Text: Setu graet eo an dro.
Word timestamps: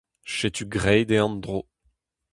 Setu 0.35 0.63
graet 0.73 1.09
eo 1.15 1.23
an 1.27 1.35
dro. 1.43 1.59